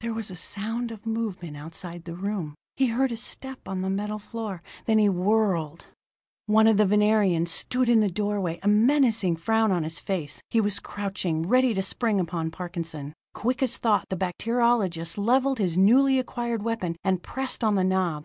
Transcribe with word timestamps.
There 0.00 0.14
was 0.14 0.30
a 0.30 0.34
sound 0.34 0.90
of 0.90 1.04
movement 1.04 1.58
outside 1.58 2.04
the 2.06 2.14
room 2.16 2.54
he 2.74 2.86
heard 2.86 3.12
a 3.12 3.18
step 3.18 3.68
on 3.68 3.82
the 3.82 3.90
metal 3.90 4.18
floor 4.18 4.62
then 4.86 4.96
he 4.96 5.10
whirled. 5.10 5.88
One 6.46 6.66
of 6.66 6.78
the 6.78 6.86
Venerians 6.86 7.50
stood 7.50 7.90
in 7.90 8.00
the 8.00 8.10
doorway, 8.10 8.58
a 8.62 8.66
menacing 8.66 9.36
frown 9.36 9.70
on 9.72 9.84
his 9.84 10.00
face. 10.00 10.40
He 10.50 10.58
was 10.58 10.78
crouching, 10.78 11.46
ready 11.46 11.74
to 11.74 11.82
spring 11.82 12.18
upon 12.18 12.50
Parkinson. 12.50 13.12
Quick 13.34 13.62
as 13.62 13.76
thought, 13.76 14.06
the 14.08 14.16
bacteriologist 14.16 15.18
leveled 15.18 15.58
his 15.58 15.76
newly 15.76 16.18
acquired 16.18 16.62
weapon, 16.62 16.96
and 17.04 17.22
pressed 17.22 17.62
on 17.62 17.74
the 17.74 17.84
knob. 17.84 18.22